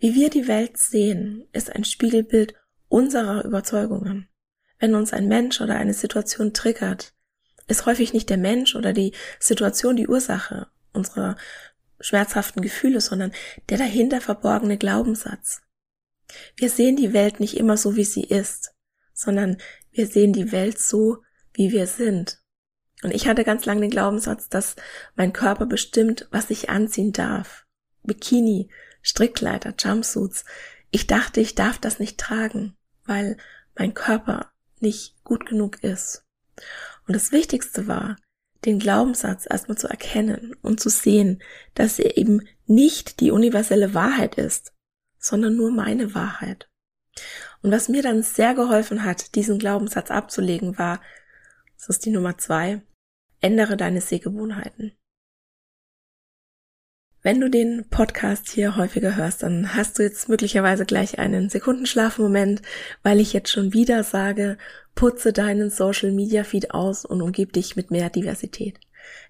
Wie 0.00 0.14
wir 0.14 0.30
die 0.30 0.48
Welt 0.48 0.78
sehen, 0.78 1.46
ist 1.52 1.74
ein 1.74 1.84
Spiegelbild 1.84 2.54
unserer 2.92 3.44
Überzeugungen. 3.44 4.28
Wenn 4.78 4.94
uns 4.94 5.12
ein 5.12 5.28
Mensch 5.28 5.60
oder 5.60 5.76
eine 5.76 5.94
Situation 5.94 6.52
triggert, 6.52 7.14
ist 7.68 7.86
häufig 7.86 8.12
nicht 8.12 8.28
der 8.28 8.36
Mensch 8.36 8.74
oder 8.74 8.92
die 8.92 9.12
Situation 9.40 9.96
die 9.96 10.08
Ursache 10.08 10.68
unserer 10.92 11.36
schmerzhaften 12.00 12.60
Gefühle, 12.62 13.00
sondern 13.00 13.32
der 13.68 13.78
dahinter 13.78 14.20
verborgene 14.20 14.76
Glaubenssatz. 14.76 15.62
Wir 16.56 16.68
sehen 16.68 16.96
die 16.96 17.12
Welt 17.12 17.40
nicht 17.40 17.56
immer 17.56 17.76
so, 17.76 17.96
wie 17.96 18.04
sie 18.04 18.24
ist, 18.24 18.74
sondern 19.14 19.56
wir 19.90 20.06
sehen 20.06 20.32
die 20.32 20.52
Welt 20.52 20.78
so, 20.78 21.18
wie 21.54 21.72
wir 21.72 21.86
sind. 21.86 22.42
Und 23.02 23.14
ich 23.14 23.26
hatte 23.26 23.44
ganz 23.44 23.64
lange 23.64 23.82
den 23.82 23.90
Glaubenssatz, 23.90 24.48
dass 24.48 24.76
mein 25.14 25.32
Körper 25.32 25.66
bestimmt, 25.66 26.28
was 26.30 26.50
ich 26.50 26.70
anziehen 26.70 27.12
darf. 27.12 27.64
Bikini, 28.02 28.70
Strickleiter, 29.00 29.74
Jumpsuits. 29.78 30.44
Ich 30.90 31.06
dachte, 31.06 31.40
ich 31.40 31.54
darf 31.54 31.78
das 31.78 31.98
nicht 31.98 32.18
tragen, 32.18 32.76
weil 33.04 33.36
mein 33.76 33.94
Körper 33.94 34.52
nicht 34.80 35.22
gut 35.24 35.46
genug 35.46 35.82
ist. 35.82 36.24
Und 37.06 37.14
das 37.14 37.32
Wichtigste 37.32 37.86
war, 37.86 38.16
den 38.64 38.78
Glaubenssatz 38.78 39.46
erstmal 39.48 39.76
zu 39.76 39.88
erkennen 39.88 40.54
und 40.62 40.80
zu 40.80 40.88
sehen, 40.88 41.42
dass 41.74 41.98
er 41.98 42.16
eben 42.16 42.46
nicht 42.66 43.20
die 43.20 43.30
universelle 43.30 43.94
Wahrheit 43.94 44.36
ist, 44.36 44.72
sondern 45.18 45.56
nur 45.56 45.70
meine 45.72 46.14
Wahrheit. 46.14 46.68
Und 47.62 47.70
was 47.70 47.88
mir 47.88 48.02
dann 48.02 48.22
sehr 48.22 48.54
geholfen 48.54 49.04
hat, 49.04 49.34
diesen 49.34 49.58
Glaubenssatz 49.58 50.10
abzulegen, 50.10 50.78
war, 50.78 51.00
das 51.76 51.88
ist 51.88 52.04
die 52.04 52.10
Nummer 52.10 52.38
zwei, 52.38 52.82
ändere 53.40 53.76
deine 53.76 54.00
Sehgewohnheiten. 54.00 54.92
Wenn 57.24 57.40
du 57.40 57.48
den 57.48 57.84
Podcast 57.88 58.50
hier 58.50 58.76
häufiger 58.76 59.14
hörst, 59.14 59.44
dann 59.44 59.76
hast 59.76 59.96
du 59.96 60.02
jetzt 60.02 60.28
möglicherweise 60.28 60.84
gleich 60.84 61.20
einen 61.20 61.50
Sekundenschlafmoment, 61.50 62.62
weil 63.04 63.20
ich 63.20 63.32
jetzt 63.32 63.52
schon 63.52 63.72
wieder 63.72 64.02
sage, 64.02 64.58
putze 64.96 65.32
deinen 65.32 65.70
Social 65.70 66.10
Media 66.10 66.42
Feed 66.42 66.72
aus 66.72 67.04
und 67.04 67.22
umgib 67.22 67.52
dich 67.52 67.76
mit 67.76 67.92
mehr 67.92 68.10
Diversität. 68.10 68.80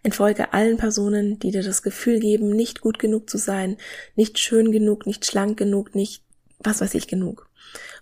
Entfolge 0.02 0.54
allen 0.54 0.78
Personen, 0.78 1.38
die 1.38 1.50
dir 1.50 1.62
das 1.62 1.82
Gefühl 1.82 2.18
geben, 2.18 2.48
nicht 2.48 2.80
gut 2.80 2.98
genug 2.98 3.28
zu 3.28 3.36
sein, 3.36 3.76
nicht 4.16 4.38
schön 4.38 4.72
genug, 4.72 5.04
nicht 5.04 5.26
schlank 5.26 5.58
genug, 5.58 5.94
nicht 5.94 6.24
was 6.60 6.80
weiß 6.80 6.94
ich 6.94 7.08
genug. 7.08 7.50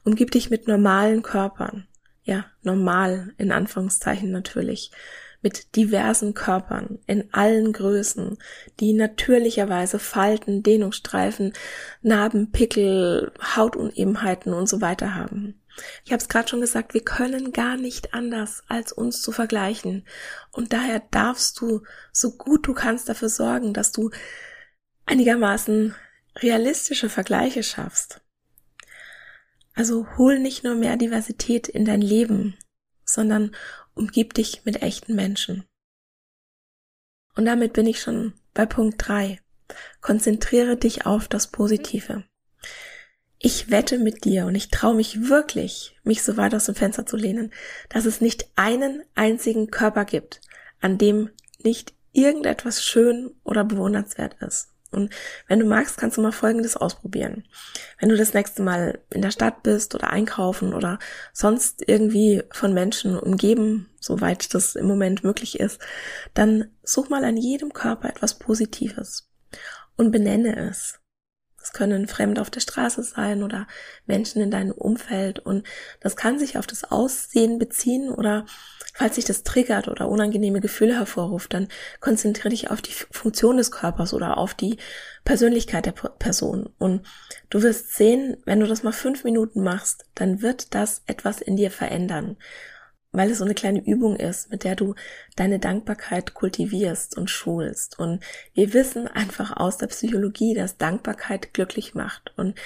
Umgib 0.04 0.30
dich 0.30 0.50
mit 0.50 0.68
normalen 0.68 1.22
Körpern. 1.22 1.88
Ja, 2.22 2.44
normal 2.62 3.32
in 3.38 3.50
Anführungszeichen 3.50 4.30
natürlich 4.30 4.92
mit 5.42 5.76
diversen 5.76 6.34
Körpern 6.34 6.98
in 7.06 7.32
allen 7.32 7.72
Größen, 7.72 8.38
die 8.78 8.92
natürlicherweise 8.92 9.98
Falten, 9.98 10.62
Dehnungsstreifen, 10.62 11.52
Narben, 12.02 12.50
Pickel, 12.50 13.32
Hautunebenheiten 13.56 14.52
und 14.52 14.68
so 14.68 14.80
weiter 14.80 15.14
haben. 15.14 15.60
Ich 16.04 16.12
habe 16.12 16.20
es 16.20 16.28
gerade 16.28 16.48
schon 16.48 16.60
gesagt, 16.60 16.94
wir 16.94 17.04
können 17.04 17.52
gar 17.52 17.76
nicht 17.76 18.12
anders, 18.12 18.62
als 18.68 18.92
uns 18.92 19.22
zu 19.22 19.32
vergleichen. 19.32 20.04
Und 20.52 20.72
daher 20.72 21.00
darfst 21.10 21.60
du, 21.60 21.82
so 22.12 22.36
gut 22.36 22.66
du 22.66 22.74
kannst, 22.74 23.08
dafür 23.08 23.28
sorgen, 23.28 23.72
dass 23.72 23.92
du 23.92 24.10
einigermaßen 25.06 25.94
realistische 26.36 27.08
Vergleiche 27.08 27.62
schaffst. 27.62 28.20
Also 29.74 30.06
hol 30.18 30.38
nicht 30.38 30.64
nur 30.64 30.74
mehr 30.74 30.96
Diversität 30.96 31.68
in 31.68 31.84
dein 31.84 32.02
Leben, 32.02 32.56
sondern 33.12 33.54
umgib 33.94 34.34
dich 34.34 34.64
mit 34.64 34.82
echten 34.82 35.14
Menschen. 35.14 35.64
Und 37.36 37.44
damit 37.44 37.72
bin 37.72 37.86
ich 37.86 38.00
schon 38.00 38.34
bei 38.54 38.66
Punkt 38.66 38.96
drei. 38.98 39.40
Konzentriere 40.00 40.76
dich 40.76 41.06
auf 41.06 41.28
das 41.28 41.46
Positive. 41.46 42.24
Ich 43.38 43.70
wette 43.70 43.98
mit 43.98 44.24
dir 44.24 44.44
und 44.46 44.54
ich 44.54 44.70
traue 44.70 44.94
mich 44.94 45.28
wirklich, 45.28 45.96
mich 46.02 46.22
so 46.22 46.36
weit 46.36 46.54
aus 46.54 46.66
dem 46.66 46.74
Fenster 46.74 47.06
zu 47.06 47.16
lehnen, 47.16 47.52
dass 47.88 48.04
es 48.04 48.20
nicht 48.20 48.46
einen 48.56 49.02
einzigen 49.14 49.70
Körper 49.70 50.04
gibt, 50.04 50.40
an 50.80 50.98
dem 50.98 51.30
nicht 51.62 51.94
irgendetwas 52.12 52.84
schön 52.84 53.34
oder 53.44 53.64
bewundernswert 53.64 54.36
ist. 54.42 54.69
Und 54.90 55.12
wenn 55.48 55.60
du 55.60 55.66
magst, 55.66 55.96
kannst 55.96 56.16
du 56.16 56.22
mal 56.22 56.32
Folgendes 56.32 56.76
ausprobieren. 56.76 57.44
Wenn 57.98 58.08
du 58.08 58.16
das 58.16 58.34
nächste 58.34 58.62
Mal 58.62 58.98
in 59.10 59.22
der 59.22 59.30
Stadt 59.30 59.62
bist 59.62 59.94
oder 59.94 60.10
einkaufen 60.10 60.74
oder 60.74 60.98
sonst 61.32 61.82
irgendwie 61.86 62.42
von 62.50 62.74
Menschen 62.74 63.18
umgeben, 63.18 63.88
soweit 64.00 64.52
das 64.54 64.74
im 64.74 64.86
Moment 64.86 65.24
möglich 65.24 65.60
ist, 65.60 65.80
dann 66.34 66.70
such 66.82 67.08
mal 67.08 67.24
an 67.24 67.36
jedem 67.36 67.72
Körper 67.72 68.08
etwas 68.08 68.38
Positives 68.38 69.28
und 69.96 70.10
benenne 70.10 70.56
es. 70.56 70.99
Das 71.60 71.72
können 71.72 72.08
Fremde 72.08 72.40
auf 72.40 72.50
der 72.50 72.60
Straße 72.60 73.02
sein 73.02 73.42
oder 73.42 73.66
Menschen 74.06 74.40
in 74.40 74.50
deinem 74.50 74.72
Umfeld. 74.72 75.38
Und 75.38 75.66
das 76.00 76.16
kann 76.16 76.38
sich 76.38 76.56
auf 76.56 76.66
das 76.66 76.84
Aussehen 76.84 77.58
beziehen 77.58 78.10
oder 78.10 78.46
falls 78.94 79.14
sich 79.14 79.24
das 79.24 79.42
triggert 79.42 79.88
oder 79.88 80.08
unangenehme 80.08 80.60
Gefühle 80.60 80.94
hervorruft, 80.94 81.54
dann 81.54 81.68
konzentriere 82.00 82.48
dich 82.48 82.70
auf 82.70 82.82
die 82.82 82.92
Funktion 82.92 83.58
des 83.58 83.70
Körpers 83.70 84.14
oder 84.14 84.38
auf 84.38 84.54
die 84.54 84.78
Persönlichkeit 85.24 85.86
der 85.86 85.92
Person. 85.92 86.70
Und 86.78 87.06
du 87.50 87.62
wirst 87.62 87.94
sehen, 87.94 88.38
wenn 88.46 88.60
du 88.60 88.66
das 88.66 88.82
mal 88.82 88.92
fünf 88.92 89.24
Minuten 89.24 89.62
machst, 89.62 90.06
dann 90.14 90.42
wird 90.42 90.74
das 90.74 91.02
etwas 91.06 91.40
in 91.40 91.56
dir 91.56 91.70
verändern 91.70 92.36
weil 93.12 93.30
es 93.30 93.38
so 93.38 93.44
eine 93.44 93.54
kleine 93.54 93.84
Übung 93.84 94.16
ist, 94.16 94.50
mit 94.50 94.64
der 94.64 94.76
du 94.76 94.94
deine 95.36 95.58
Dankbarkeit 95.58 96.34
kultivierst 96.34 97.16
und 97.16 97.28
schulst. 97.28 97.98
Und 97.98 98.22
wir 98.54 98.72
wissen 98.72 99.08
einfach 99.08 99.56
aus 99.56 99.78
der 99.78 99.88
Psychologie, 99.88 100.54
dass 100.54 100.76
Dankbarkeit 100.76 101.52
glücklich 101.52 101.94
macht. 101.94 102.32
Und 102.36 102.58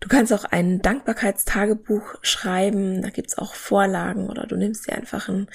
du 0.00 0.08
kannst 0.08 0.32
auch 0.32 0.44
ein 0.44 0.80
Dankbarkeitstagebuch 0.80 2.16
schreiben, 2.22 3.02
da 3.02 3.10
gibt's 3.10 3.38
auch 3.38 3.54
Vorlagen 3.54 4.28
oder 4.28 4.46
du 4.46 4.56
nimmst 4.56 4.86
dir 4.86 4.94
einfach 4.94 5.28
ein 5.28 5.48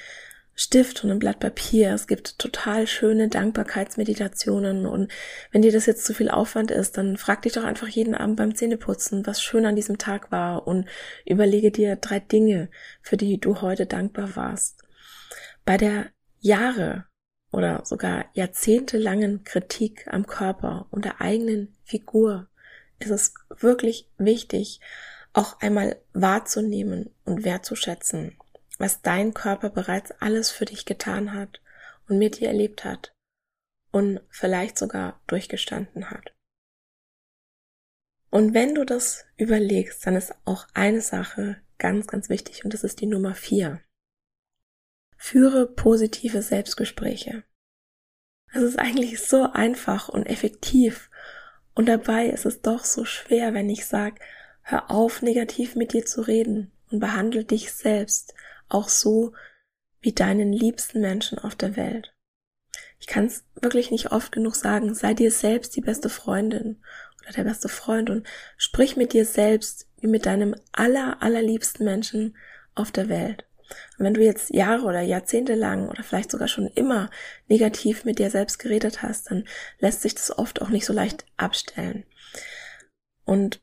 Stift 0.53 1.03
und 1.03 1.11
ein 1.11 1.19
Blatt 1.19 1.39
Papier. 1.39 1.93
Es 1.93 2.07
gibt 2.07 2.37
total 2.37 2.85
schöne 2.85 3.29
Dankbarkeitsmeditationen 3.29 4.85
und 4.85 5.11
wenn 5.51 5.61
dir 5.61 5.71
das 5.71 5.85
jetzt 5.85 6.05
zu 6.05 6.13
viel 6.13 6.29
Aufwand 6.29 6.71
ist, 6.71 6.97
dann 6.97 7.17
frag 7.17 7.41
dich 7.41 7.53
doch 7.53 7.63
einfach 7.63 7.87
jeden 7.87 8.15
Abend 8.15 8.37
beim 8.37 8.55
Zähneputzen, 8.55 9.25
was 9.25 9.41
schön 9.41 9.65
an 9.65 9.75
diesem 9.75 9.97
Tag 9.97 10.31
war 10.31 10.67
und 10.67 10.87
überlege 11.25 11.71
dir 11.71 11.95
drei 11.95 12.19
Dinge, 12.19 12.69
für 13.01 13.17
die 13.17 13.39
du 13.39 13.61
heute 13.61 13.85
dankbar 13.85 14.35
warst. 14.35 14.83
Bei 15.65 15.77
der 15.77 16.07
Jahre 16.39 17.05
oder 17.51 17.81
sogar 17.85 18.25
jahrzehntelangen 18.33 19.43
Kritik 19.43 20.07
am 20.07 20.25
Körper 20.25 20.87
und 20.91 21.05
der 21.05 21.21
eigenen 21.21 21.75
Figur 21.83 22.47
ist 22.99 23.11
es 23.11 23.33
wirklich 23.59 24.09
wichtig, 24.17 24.79
auch 25.33 25.59
einmal 25.59 25.97
wahrzunehmen 26.13 27.09
und 27.25 27.43
wertzuschätzen, 27.43 28.37
was 28.81 29.03
dein 29.03 29.35
Körper 29.35 29.69
bereits 29.69 30.11
alles 30.19 30.49
für 30.49 30.65
dich 30.65 30.85
getan 30.85 31.33
hat 31.33 31.61
und 32.09 32.17
mit 32.17 32.39
dir 32.39 32.47
erlebt 32.47 32.83
hat 32.83 33.13
und 33.91 34.21
vielleicht 34.29 34.77
sogar 34.77 35.21
durchgestanden 35.27 36.09
hat. 36.09 36.33
Und 38.31 38.55
wenn 38.55 38.73
du 38.73 38.83
das 38.83 39.25
überlegst, 39.37 40.07
dann 40.07 40.15
ist 40.15 40.33
auch 40.45 40.65
eine 40.73 41.01
Sache 41.01 41.61
ganz, 41.77 42.07
ganz 42.07 42.29
wichtig 42.29 42.65
und 42.65 42.73
das 42.73 42.83
ist 42.83 43.01
die 43.01 43.05
Nummer 43.05 43.35
vier. 43.35 43.81
Führe 45.15 45.67
positive 45.67 46.41
Selbstgespräche. 46.41 47.43
Es 48.51 48.63
ist 48.63 48.79
eigentlich 48.79 49.21
so 49.21 49.43
einfach 49.51 50.09
und 50.09 50.25
effektiv 50.25 51.11
und 51.75 51.85
dabei 51.85 52.27
ist 52.27 52.47
es 52.47 52.61
doch 52.61 52.83
so 52.83 53.05
schwer, 53.05 53.53
wenn 53.53 53.69
ich 53.69 53.85
sage, 53.85 54.19
hör 54.63 54.89
auf, 54.89 55.21
negativ 55.21 55.75
mit 55.75 55.93
dir 55.93 56.05
zu 56.05 56.21
reden 56.21 56.71
und 56.89 56.99
behandle 56.99 57.45
dich 57.45 57.71
selbst 57.73 58.33
auch 58.73 58.89
so 58.89 59.33
wie 60.01 60.13
deinen 60.13 60.51
liebsten 60.51 61.01
Menschen 61.01 61.39
auf 61.39 61.55
der 61.55 61.75
Welt. 61.75 62.13
Ich 62.99 63.07
kann 63.07 63.25
es 63.25 63.43
wirklich 63.59 63.91
nicht 63.91 64.11
oft 64.11 64.31
genug 64.31 64.55
sagen, 64.55 64.93
sei 64.93 65.13
dir 65.13 65.31
selbst 65.31 65.75
die 65.75 65.81
beste 65.81 66.09
Freundin 66.09 66.81
oder 67.21 67.33
der 67.33 67.43
beste 67.43 67.69
Freund 67.69 68.09
und 68.09 68.27
sprich 68.57 68.95
mit 68.95 69.13
dir 69.13 69.25
selbst 69.25 69.87
wie 69.99 70.07
mit 70.07 70.25
deinem 70.25 70.55
aller, 70.71 71.21
allerliebsten 71.21 71.85
Menschen 71.85 72.37
auf 72.75 72.91
der 72.91 73.09
Welt. 73.09 73.45
Und 73.97 74.05
wenn 74.05 74.13
du 74.13 74.23
jetzt 74.23 74.49
Jahre 74.49 74.83
oder 74.83 75.01
Jahrzehnte 75.01 75.55
lang 75.55 75.87
oder 75.89 76.03
vielleicht 76.03 76.31
sogar 76.31 76.47
schon 76.47 76.67
immer 76.67 77.09
negativ 77.47 78.03
mit 78.05 78.19
dir 78.19 78.29
selbst 78.29 78.59
geredet 78.59 79.01
hast, 79.01 79.31
dann 79.31 79.45
lässt 79.79 80.01
sich 80.01 80.13
das 80.13 80.37
oft 80.37 80.61
auch 80.61 80.69
nicht 80.69 80.85
so 80.85 80.93
leicht 80.93 81.25
abstellen. 81.37 82.05
Und 83.25 83.61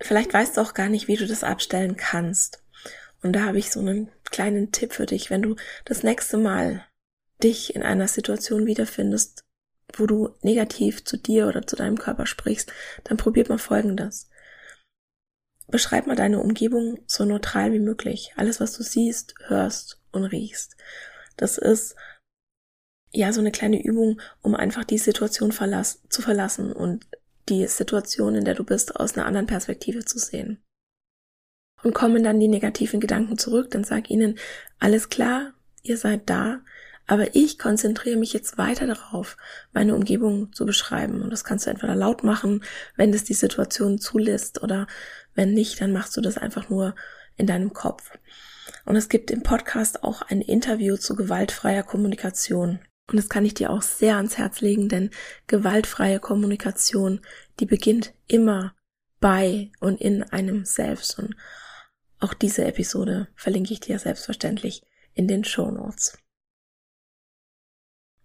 vielleicht 0.00 0.32
weißt 0.32 0.56
du 0.56 0.62
auch 0.62 0.74
gar 0.74 0.88
nicht, 0.88 1.08
wie 1.08 1.16
du 1.16 1.26
das 1.26 1.44
abstellen 1.44 1.96
kannst. 1.96 2.63
Und 3.24 3.32
da 3.32 3.44
habe 3.46 3.58
ich 3.58 3.72
so 3.72 3.80
einen 3.80 4.10
kleinen 4.24 4.70
Tipp 4.70 4.92
für 4.92 5.06
dich, 5.06 5.30
wenn 5.30 5.40
du 5.40 5.56
das 5.86 6.02
nächste 6.02 6.36
Mal 6.36 6.84
dich 7.42 7.74
in 7.74 7.82
einer 7.82 8.06
Situation 8.06 8.66
wiederfindest, 8.66 9.44
wo 9.94 10.06
du 10.06 10.34
negativ 10.42 11.04
zu 11.04 11.16
dir 11.16 11.48
oder 11.48 11.66
zu 11.66 11.74
deinem 11.74 11.96
Körper 11.96 12.26
sprichst, 12.26 12.70
dann 13.04 13.16
probiert 13.16 13.48
mal 13.48 13.56
Folgendes. 13.56 14.28
Beschreib 15.68 16.06
mal 16.06 16.16
deine 16.16 16.38
Umgebung 16.38 17.02
so 17.06 17.24
neutral 17.24 17.72
wie 17.72 17.78
möglich. 17.78 18.34
Alles, 18.36 18.60
was 18.60 18.76
du 18.76 18.82
siehst, 18.82 19.34
hörst 19.46 20.02
und 20.12 20.24
riechst. 20.24 20.76
Das 21.38 21.56
ist 21.56 21.96
ja 23.10 23.32
so 23.32 23.40
eine 23.40 23.52
kleine 23.52 23.82
Übung, 23.82 24.20
um 24.42 24.54
einfach 24.54 24.84
die 24.84 24.98
Situation 24.98 25.50
verlass 25.50 26.02
zu 26.10 26.20
verlassen 26.20 26.72
und 26.74 27.06
die 27.48 27.66
Situation, 27.68 28.34
in 28.34 28.44
der 28.44 28.54
du 28.54 28.64
bist, 28.64 28.96
aus 28.96 29.16
einer 29.16 29.24
anderen 29.24 29.46
Perspektive 29.46 30.04
zu 30.04 30.18
sehen 30.18 30.63
und 31.84 31.94
kommen 31.94 32.24
dann 32.24 32.40
die 32.40 32.48
negativen 32.48 32.98
Gedanken 32.98 33.38
zurück, 33.38 33.70
dann 33.70 33.84
sag 33.84 34.10
ihnen, 34.10 34.38
alles 34.80 35.08
klar, 35.10 35.52
ihr 35.82 35.98
seid 35.98 36.28
da, 36.28 36.60
aber 37.06 37.36
ich 37.36 37.58
konzentriere 37.58 38.16
mich 38.16 38.32
jetzt 38.32 38.56
weiter 38.56 38.86
darauf, 38.86 39.36
meine 39.72 39.94
Umgebung 39.94 40.52
zu 40.52 40.64
beschreiben. 40.64 41.20
Und 41.20 41.30
das 41.30 41.44
kannst 41.44 41.66
du 41.66 41.70
entweder 41.70 41.94
laut 41.94 42.24
machen, 42.24 42.64
wenn 42.96 43.12
es 43.12 43.24
die 43.24 43.34
Situation 43.34 43.98
zulässt, 43.98 44.62
oder 44.62 44.86
wenn 45.34 45.52
nicht, 45.52 45.80
dann 45.80 45.92
machst 45.92 46.16
du 46.16 46.22
das 46.22 46.38
einfach 46.38 46.70
nur 46.70 46.94
in 47.36 47.46
deinem 47.46 47.74
Kopf. 47.74 48.10
Und 48.86 48.96
es 48.96 49.10
gibt 49.10 49.30
im 49.30 49.42
Podcast 49.42 50.02
auch 50.02 50.22
ein 50.22 50.40
Interview 50.40 50.96
zu 50.96 51.14
gewaltfreier 51.14 51.82
Kommunikation. 51.82 52.80
Und 53.10 53.16
das 53.18 53.28
kann 53.28 53.44
ich 53.44 53.52
dir 53.52 53.68
auch 53.68 53.82
sehr 53.82 54.16
ans 54.16 54.38
Herz 54.38 54.62
legen, 54.62 54.88
denn 54.88 55.10
gewaltfreie 55.46 56.20
Kommunikation, 56.20 57.20
die 57.60 57.66
beginnt 57.66 58.14
immer 58.26 58.74
bei 59.20 59.70
und 59.80 60.00
in 60.00 60.22
einem 60.22 60.64
selbst. 60.64 61.18
Und 61.18 61.34
auch 62.24 62.32
diese 62.32 62.64
Episode 62.64 63.28
verlinke 63.36 63.74
ich 63.74 63.80
dir 63.80 63.98
selbstverständlich 63.98 64.82
in 65.12 65.28
den 65.28 65.44
Show 65.44 65.70
Notes. 65.70 66.18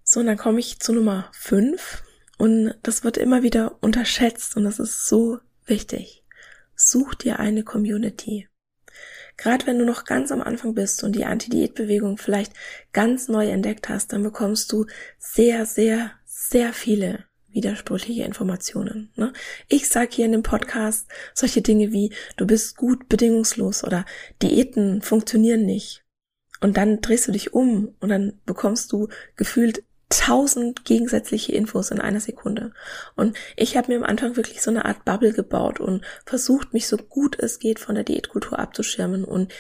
So, 0.03 0.22
und 0.22 0.27
dann 0.27 0.38
komme 0.38 0.60
ich 0.60 0.79
zu 0.79 0.94
Nummer 0.94 1.29
5 1.34 2.01
und 2.38 2.75
das 2.82 3.03
wird 3.03 3.18
immer 3.18 3.44
wieder 3.44 3.77
unterschätzt 3.84 4.56
und 4.56 4.63
das 4.63 4.79
ist 4.79 5.06
so 5.06 5.39
wichtig. 5.65 6.24
Such 6.75 7.13
dir 7.13 7.39
eine 7.39 7.63
Community. 7.63 8.48
Gerade 9.36 9.68
wenn 9.68 9.77
du 9.77 9.86
noch 9.86 10.06
ganz 10.06 10.32
am 10.32 10.41
Anfang 10.41 10.74
bist 10.74 11.03
und 11.03 11.13
die 11.13 11.25
Anti-Diät-Bewegung 11.25 12.18
vielleicht 12.18 12.53
ganz 12.94 13.27
neu 13.27 13.50
entdeckt 13.50 13.89
hast, 13.89 14.13
dann 14.13 14.24
bekommst 14.24 14.72
du 14.72 14.86
sehr, 15.18 15.65
sehr, 15.65 16.12
sehr 16.25 16.72
viele 16.72 17.28
widersprüchliche 17.51 18.24
Informationen. 18.24 19.12
Ne? 19.15 19.34
Ich 19.68 19.89
sage 19.89 20.10
hier 20.12 20.25
in 20.25 20.32
dem 20.32 20.44
Podcast 20.44 21.08
solche 21.34 21.62
Dinge 21.62 21.91
wie, 21.91 22.13
du 22.38 22.46
bist 22.46 22.77
gut 22.77 23.10
bedingungslos 23.10 23.84
oder 23.84 24.06
Diäten 24.41 25.01
funktionieren 25.01 25.65
nicht. 25.65 26.03
Und 26.62 26.77
dann 26.77 27.01
drehst 27.01 27.27
du 27.27 27.32
dich 27.32 27.53
um 27.53 27.96
und 28.00 28.10
dann 28.10 28.34
bekommst 28.46 28.91
du 28.91 29.08
gefühlt 29.36 29.84
tausend 30.10 30.86
gegensätzliche 30.86 31.53
Infos 31.53 31.91
in 31.91 32.01
einer 32.01 32.20
Sekunde. 32.20 32.74
Und 33.15 33.38
ich 33.56 33.77
habe 33.77 33.91
mir 33.91 33.98
am 34.00 34.03
Anfang 34.03 34.36
wirklich 34.36 34.62
so 34.62 34.72
eine 34.72 34.86
Art 34.86 35.06
Bubble 35.06 35.34
gebaut 35.34 35.79
und 35.79 36.03
versucht, 36.25 36.74
mich 36.74 36.88
so 36.88 36.98
gut 36.98 37.38
es 37.39 37.60
geht 37.60 37.79
von 37.79 37.96
der 37.96 38.03
Diätkultur 38.03 38.58
abzuschirmen 38.58 39.24
und 39.24 39.53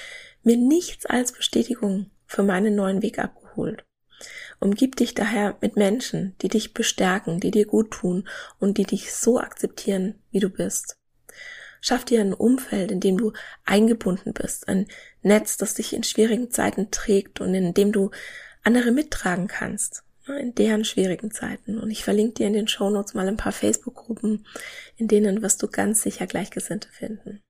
mir 0.43 0.57
nichts 0.57 1.05
als 1.05 1.31
Bestätigung 1.31 2.09
für 2.25 2.43
meinen 2.43 2.75
neuen 2.75 3.01
Weg 3.01 3.19
abgeholt. 3.19 3.85
Umgib 4.59 4.95
dich 4.95 5.13
daher 5.13 5.57
mit 5.61 5.75
Menschen, 5.75 6.35
die 6.41 6.49
dich 6.49 6.73
bestärken, 6.73 7.39
die 7.39 7.51
dir 7.51 7.65
gut 7.65 7.91
tun 7.91 8.27
und 8.59 8.77
die 8.77 8.83
dich 8.83 9.13
so 9.13 9.39
akzeptieren, 9.39 10.15
wie 10.31 10.39
du 10.39 10.49
bist. 10.49 10.97
Schaff 11.81 12.03
dir 12.03 12.19
ein 12.19 12.33
Umfeld, 12.33 12.91
in 12.91 12.99
dem 12.99 13.17
du 13.17 13.31
eingebunden 13.65 14.33
bist, 14.33 14.67
ein 14.67 14.87
Netz, 15.21 15.55
das 15.55 15.75
dich 15.75 15.93
in 15.93 16.03
schwierigen 16.03 16.51
Zeiten 16.51 16.91
trägt 16.91 17.39
und 17.39 17.53
in 17.53 17.73
dem 17.73 17.93
du 17.93 18.11
andere 18.63 18.91
mittragen 18.91 19.47
kannst 19.47 20.03
in 20.37 20.53
deren 20.55 20.85
schwierigen 20.85 21.31
Zeiten. 21.31 21.79
Und 21.79 21.91
ich 21.91 22.03
verlinke 22.03 22.35
dir 22.35 22.47
in 22.47 22.53
den 22.53 22.67
Show 22.67 22.89
Notes 22.89 23.13
mal 23.13 23.27
ein 23.27 23.37
paar 23.37 23.51
Facebook-Gruppen, 23.51 24.45
in 24.97 25.07
denen 25.07 25.41
wirst 25.41 25.61
du 25.63 25.67
ganz 25.67 26.01
sicher 26.01 26.27
Gleichgesinnte 26.27 26.89
finden. 26.89 27.41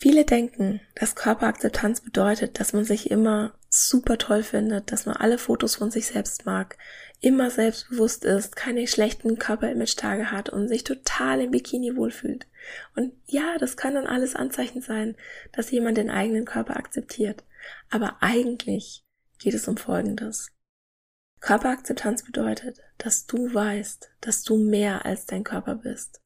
Viele 0.00 0.24
denken, 0.24 0.80
dass 0.94 1.14
Körperakzeptanz 1.14 2.00
bedeutet, 2.00 2.58
dass 2.58 2.72
man 2.72 2.84
sich 2.84 3.10
immer 3.10 3.52
super 3.68 4.16
toll 4.16 4.42
findet, 4.42 4.90
dass 4.92 5.04
man 5.04 5.14
alle 5.14 5.36
Fotos 5.36 5.76
von 5.76 5.90
sich 5.90 6.06
selbst 6.06 6.46
mag, 6.46 6.78
immer 7.20 7.50
selbstbewusst 7.50 8.24
ist, 8.24 8.56
keine 8.56 8.86
schlechten 8.86 9.38
Körperimage-Tage 9.38 10.30
hat 10.30 10.48
und 10.48 10.68
sich 10.68 10.84
total 10.84 11.42
im 11.42 11.50
Bikini 11.50 11.96
wohlfühlt. 11.96 12.46
Und 12.96 13.12
ja, 13.26 13.58
das 13.58 13.76
kann 13.76 13.94
dann 13.94 14.06
alles 14.06 14.34
Anzeichen 14.34 14.80
sein, 14.80 15.16
dass 15.52 15.70
jemand 15.70 15.98
den 15.98 16.08
eigenen 16.08 16.46
Körper 16.46 16.78
akzeptiert. 16.78 17.44
Aber 17.90 18.16
eigentlich 18.22 19.04
geht 19.38 19.52
es 19.52 19.68
um 19.68 19.76
Folgendes. 19.76 20.50
Körperakzeptanz 21.40 22.24
bedeutet, 22.24 22.80
dass 22.96 23.26
du 23.26 23.52
weißt, 23.52 24.10
dass 24.22 24.44
du 24.44 24.56
mehr 24.56 25.04
als 25.04 25.26
dein 25.26 25.44
Körper 25.44 25.74
bist, 25.74 26.22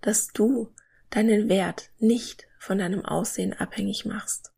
dass 0.00 0.26
du 0.32 0.74
deinen 1.12 1.48
Wert 1.48 1.90
nicht 1.98 2.48
von 2.58 2.78
deinem 2.78 3.04
Aussehen 3.04 3.52
abhängig 3.52 4.04
machst, 4.04 4.52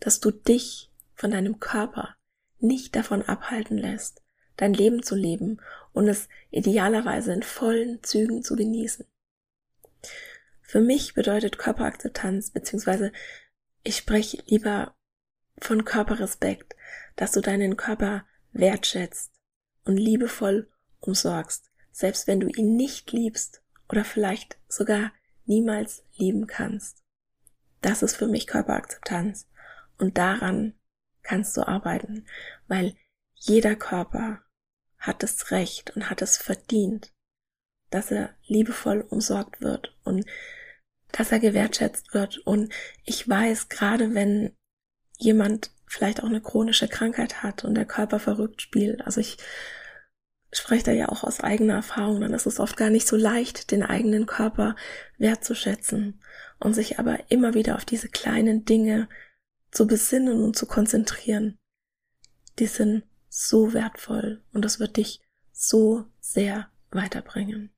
dass 0.00 0.20
du 0.20 0.30
dich 0.30 0.90
von 1.14 1.30
deinem 1.30 1.60
Körper 1.60 2.16
nicht 2.58 2.96
davon 2.96 3.22
abhalten 3.22 3.78
lässt, 3.78 4.22
dein 4.56 4.72
Leben 4.72 5.02
zu 5.02 5.14
leben 5.14 5.60
und 5.92 6.08
es 6.08 6.28
idealerweise 6.50 7.32
in 7.32 7.42
vollen 7.42 8.02
Zügen 8.02 8.42
zu 8.42 8.56
genießen. 8.56 9.06
Für 10.62 10.80
mich 10.80 11.14
bedeutet 11.14 11.58
Körperakzeptanz, 11.58 12.50
beziehungsweise 12.50 13.12
ich 13.82 13.96
spreche 13.96 14.42
lieber 14.46 14.94
von 15.58 15.84
Körperrespekt, 15.84 16.74
dass 17.16 17.32
du 17.32 17.40
deinen 17.40 17.76
Körper 17.76 18.26
wertschätzt 18.52 19.32
und 19.84 19.96
liebevoll 19.96 20.68
umsorgst, 21.00 21.70
selbst 21.92 22.26
wenn 22.26 22.40
du 22.40 22.48
ihn 22.48 22.76
nicht 22.76 23.12
liebst 23.12 23.62
oder 23.88 24.04
vielleicht 24.04 24.58
sogar 24.68 25.12
niemals 25.46 26.04
lieben 26.16 26.46
kannst. 26.46 27.02
Das 27.80 28.02
ist 28.02 28.16
für 28.16 28.26
mich 28.26 28.46
Körperakzeptanz 28.46 29.48
und 29.98 30.18
daran 30.18 30.74
kannst 31.22 31.56
du 31.56 31.66
arbeiten, 31.66 32.26
weil 32.68 32.94
jeder 33.34 33.76
Körper 33.76 34.42
hat 34.98 35.22
das 35.22 35.50
Recht 35.50 35.94
und 35.94 36.10
hat 36.10 36.22
es 36.22 36.36
verdient, 36.36 37.12
dass 37.90 38.10
er 38.10 38.34
liebevoll 38.46 39.00
umsorgt 39.08 39.60
wird 39.60 39.94
und 40.04 40.26
dass 41.12 41.32
er 41.32 41.38
gewertschätzt 41.38 42.14
wird. 42.14 42.38
Und 42.38 42.72
ich 43.04 43.28
weiß, 43.28 43.68
gerade 43.68 44.14
wenn 44.14 44.56
jemand 45.18 45.70
vielleicht 45.86 46.22
auch 46.22 46.28
eine 46.28 46.40
chronische 46.40 46.88
Krankheit 46.88 47.42
hat 47.42 47.64
und 47.64 47.74
der 47.74 47.86
Körper 47.86 48.18
verrückt 48.18 48.60
spielt. 48.60 49.02
Also 49.06 49.20
ich 49.20 49.38
spreche 50.58 50.84
da 50.84 50.92
ja 50.92 51.08
auch 51.08 51.24
aus 51.24 51.40
eigener 51.40 51.74
Erfahrung, 51.74 52.20
dann 52.20 52.34
ist 52.34 52.46
es 52.46 52.60
oft 52.60 52.76
gar 52.76 52.90
nicht 52.90 53.06
so 53.06 53.16
leicht, 53.16 53.70
den 53.70 53.82
eigenen 53.82 54.26
Körper 54.26 54.76
wertzuschätzen 55.18 56.20
und 56.58 56.74
sich 56.74 56.98
aber 56.98 57.30
immer 57.30 57.54
wieder 57.54 57.76
auf 57.76 57.84
diese 57.84 58.08
kleinen 58.08 58.64
Dinge 58.64 59.08
zu 59.70 59.86
besinnen 59.86 60.42
und 60.42 60.56
zu 60.56 60.66
konzentrieren. 60.66 61.58
Die 62.58 62.66
sind 62.66 63.04
so 63.28 63.74
wertvoll 63.74 64.42
und 64.52 64.64
das 64.64 64.80
wird 64.80 64.96
dich 64.96 65.20
so 65.52 66.06
sehr 66.20 66.70
weiterbringen. 66.90 67.70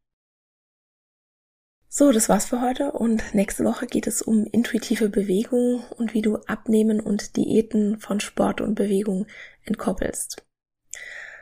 So, 1.91 2.13
das 2.13 2.29
war's 2.29 2.45
für 2.45 2.61
heute 2.61 2.93
und 2.93 3.35
nächste 3.35 3.65
Woche 3.65 3.87
geht 3.87 4.07
es 4.07 4.21
um 4.21 4.45
intuitive 4.45 5.09
Bewegung 5.09 5.83
und 5.97 6.13
wie 6.13 6.23
du 6.23 6.37
Abnehmen 6.47 7.01
und 7.01 7.37
Diäten 7.37 7.99
von 7.99 8.21
Sport 8.21 8.61
und 8.61 8.75
Bewegung 8.75 9.27
entkoppelst. 9.65 10.48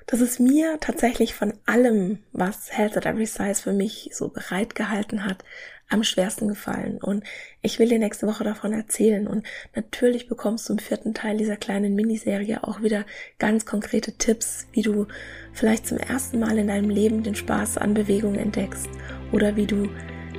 Das 0.07 0.21
ist 0.21 0.39
mir 0.39 0.79
tatsächlich 0.81 1.35
von 1.35 1.53
allem, 1.67 2.21
was 2.33 2.71
Health 2.71 2.97
at 2.97 3.07
Every 3.07 3.27
Size 3.27 3.61
für 3.61 3.73
mich 3.73 4.11
so 4.13 4.29
bereitgehalten 4.29 5.25
hat, 5.25 5.45
am 5.89 6.05
schwersten 6.05 6.47
gefallen. 6.47 6.99
Und 6.99 7.25
ich 7.61 7.81
will 7.81 7.89
dir 7.89 7.99
nächste 7.99 8.29
Woche 8.29 8.45
davon 8.45 8.73
erzählen. 8.73 9.27
Und 9.27 9.45
natürlich 9.75 10.29
bekommst 10.29 10.69
du 10.69 10.75
im 10.75 10.79
vierten 10.79 11.13
Teil 11.13 11.37
dieser 11.37 11.57
kleinen 11.57 11.97
Miniserie 11.97 12.63
auch 12.63 12.83
wieder 12.83 13.05
ganz 13.39 13.67
konkrete 13.67 14.13
Tipps, 14.13 14.69
wie 14.73 14.83
du 14.83 15.07
vielleicht 15.53 15.89
zum 15.89 15.99
ersten 15.99 16.39
Mal 16.39 16.59
in 16.59 16.69
deinem 16.69 16.91
Leben 16.91 17.25
den 17.25 17.35
Spaß 17.35 17.79
an 17.79 17.95
Bewegung 17.95 18.37
entdeckst 18.37 18.89
oder 19.33 19.57
wie 19.57 19.67
du 19.67 19.89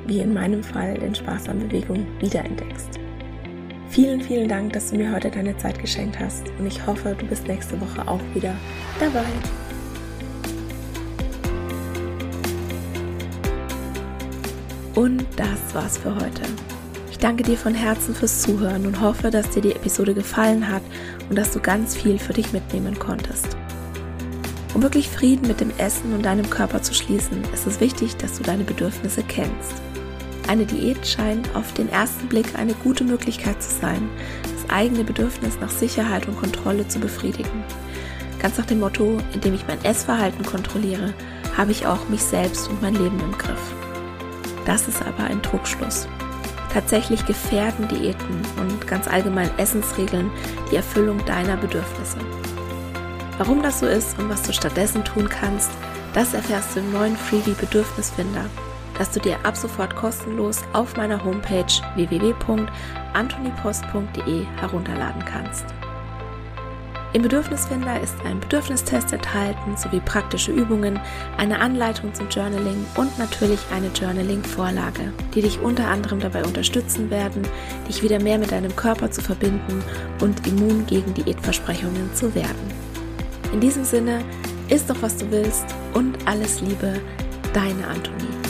wie 0.05 0.21
in 0.21 0.33
meinem 0.33 0.63
Fall 0.63 0.97
den 0.97 1.13
Spaß 1.13 1.49
an 1.49 1.59
Bewegung 1.59 2.07
wiederentdeckst. 2.21 3.06
Vielen, 3.89 4.21
vielen 4.21 4.47
Dank, 4.47 4.73
dass 4.73 4.91
du 4.91 4.97
mir 4.97 5.11
heute 5.11 5.31
deine 5.31 5.57
Zeit 5.57 5.79
geschenkt 5.79 6.19
hast 6.19 6.43
und 6.59 6.67
ich 6.67 6.85
hoffe, 6.85 7.15
du 7.17 7.25
bist 7.25 7.47
nächste 7.47 7.79
Woche 7.79 8.07
auch 8.07 8.21
wieder 8.33 8.53
dabei. 8.99 9.25
Und 14.93 15.25
das 15.35 15.73
war's 15.73 15.97
für 15.97 16.15
heute. 16.15 16.41
Ich 17.11 17.17
danke 17.17 17.43
dir 17.43 17.57
von 17.57 17.73
Herzen 17.73 18.13
fürs 18.13 18.41
Zuhören 18.41 18.85
und 18.85 19.01
hoffe, 19.01 19.31
dass 19.31 19.49
dir 19.49 19.61
die 19.61 19.71
Episode 19.71 20.13
gefallen 20.13 20.67
hat 20.67 20.83
und 21.29 21.37
dass 21.37 21.51
du 21.51 21.59
ganz 21.59 21.95
viel 21.95 22.19
für 22.19 22.33
dich 22.33 22.51
mitnehmen 22.51 22.99
konntest. 22.99 23.57
Um 24.73 24.83
wirklich 24.83 25.09
Frieden 25.09 25.47
mit 25.47 25.59
dem 25.59 25.71
Essen 25.79 26.13
und 26.13 26.23
deinem 26.23 26.49
Körper 26.49 26.83
zu 26.83 26.93
schließen, 26.93 27.41
ist 27.53 27.65
es 27.65 27.79
wichtig, 27.79 28.17
dass 28.17 28.37
du 28.37 28.43
deine 28.43 28.63
Bedürfnisse 28.63 29.23
kennst. 29.23 29.86
Eine 30.47 30.65
Diät 30.65 31.05
scheint 31.05 31.53
auf 31.55 31.73
den 31.73 31.89
ersten 31.89 32.27
Blick 32.27 32.57
eine 32.57 32.73
gute 32.73 33.03
Möglichkeit 33.03 33.61
zu 33.61 33.69
sein, 33.69 34.09
das 34.43 34.69
eigene 34.69 35.03
Bedürfnis 35.03 35.59
nach 35.59 35.69
Sicherheit 35.69 36.25
und 36.25 36.39
Kontrolle 36.39 36.87
zu 36.87 36.99
befriedigen. 36.99 37.63
Ganz 38.39 38.57
nach 38.57 38.65
dem 38.65 38.79
Motto, 38.79 39.17
indem 39.33 39.55
ich 39.55 39.67
mein 39.67 39.83
Essverhalten 39.83 40.45
kontrolliere, 40.45 41.13
habe 41.57 41.71
ich 41.71 41.85
auch 41.85 42.07
mich 42.07 42.21
selbst 42.21 42.69
und 42.69 42.81
mein 42.81 42.93
Leben 42.93 43.19
im 43.19 43.37
Griff. 43.37 43.59
Das 44.65 44.87
ist 44.87 45.01
aber 45.01 45.25
ein 45.25 45.43
Trugschluss. 45.43 46.07
Tatsächlich 46.73 47.25
gefährden 47.25 47.87
Diäten 47.89 48.41
und 48.57 48.87
ganz 48.87 49.07
allgemein 49.07 49.49
Essensregeln 49.57 50.31
die 50.71 50.77
Erfüllung 50.77 51.23
deiner 51.25 51.57
Bedürfnisse. 51.57 52.19
Warum 53.37 53.61
das 53.61 53.81
so 53.81 53.85
ist 53.85 54.17
und 54.17 54.29
was 54.29 54.43
du 54.43 54.53
stattdessen 54.53 55.03
tun 55.03 55.27
kannst, 55.27 55.71
das 56.13 56.33
erfährst 56.33 56.75
du 56.75 56.79
im 56.79 56.93
neuen 56.93 57.17
Freebie 57.17 57.55
Bedürfnisfinder 57.59 58.45
das 58.97 59.11
du 59.11 59.19
dir 59.19 59.37
ab 59.43 59.55
sofort 59.55 59.95
kostenlos 59.95 60.63
auf 60.73 60.97
meiner 60.97 61.23
Homepage 61.23 61.71
www.antonipost.de 61.95 64.45
herunterladen 64.59 65.23
kannst. 65.25 65.65
Im 67.13 67.21
Bedürfnisfinder 67.21 68.01
ist 68.01 68.15
ein 68.25 68.39
Bedürfnistest 68.39 69.13
enthalten 69.13 69.77
sowie 69.77 70.01
praktische 70.01 70.51
Übungen, 70.51 70.99
eine 71.37 71.59
Anleitung 71.59 72.13
zum 72.13 72.27
Journaling 72.29 72.85
und 72.95 73.17
natürlich 73.17 73.59
eine 73.73 73.87
Journaling-Vorlage, 73.87 75.13
die 75.33 75.41
dich 75.41 75.59
unter 75.59 75.87
anderem 75.87 76.19
dabei 76.19 76.43
unterstützen 76.43 77.09
werden, 77.09 77.43
dich 77.87 78.03
wieder 78.03 78.21
mehr 78.21 78.37
mit 78.37 78.51
deinem 78.51 78.75
Körper 78.75 79.09
zu 79.09 79.21
verbinden 79.21 79.81
und 80.21 80.45
immun 80.45 80.85
gegen 80.85 81.13
Diätversprechungen 81.13 82.13
zu 82.13 82.35
werden. 82.35 82.73
In 83.53 83.61
diesem 83.61 83.85
Sinne, 83.85 84.19
isst 84.69 84.89
doch 84.89 85.01
was 85.01 85.15
du 85.15 85.31
willst 85.31 85.65
und 85.93 86.17
alles 86.27 86.61
Liebe, 86.61 86.99
deine 87.53 87.87
Antonie. 87.87 88.46